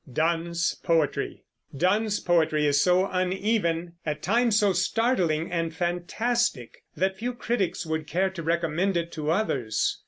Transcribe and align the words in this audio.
DONNE'S 0.11 0.77
POETRY. 0.81 1.43
Donne's 1.77 2.19
poetry 2.19 2.65
is 2.65 2.81
so 2.81 3.05
uneven, 3.11 3.93
at 4.03 4.23
times 4.23 4.57
so 4.57 4.73
startling 4.73 5.51
and 5.51 5.75
fantastic, 5.75 6.81
that 6.97 7.19
few 7.19 7.35
critics 7.35 7.85
would 7.85 8.07
care 8.07 8.31
to 8.31 8.41
recommend 8.41 8.97
it 8.97 9.11
to 9.11 9.29
others. 9.29 9.99